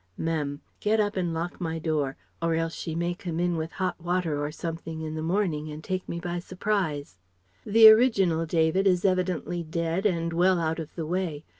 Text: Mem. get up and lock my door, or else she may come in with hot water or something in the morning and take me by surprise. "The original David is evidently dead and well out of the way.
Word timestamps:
Mem. 0.17 0.61
get 0.79 0.99
up 0.99 1.15
and 1.15 1.31
lock 1.31 1.61
my 1.61 1.77
door, 1.77 2.17
or 2.41 2.55
else 2.55 2.73
she 2.73 2.95
may 2.95 3.13
come 3.13 3.39
in 3.39 3.55
with 3.55 3.73
hot 3.73 4.01
water 4.03 4.43
or 4.43 4.51
something 4.51 5.01
in 5.01 5.13
the 5.13 5.21
morning 5.21 5.69
and 5.71 5.83
take 5.83 6.09
me 6.09 6.19
by 6.19 6.39
surprise. 6.39 7.19
"The 7.67 7.87
original 7.87 8.47
David 8.47 8.87
is 8.87 9.05
evidently 9.05 9.61
dead 9.61 10.07
and 10.07 10.33
well 10.33 10.57
out 10.59 10.79
of 10.79 10.89
the 10.95 11.05
way. 11.05 11.45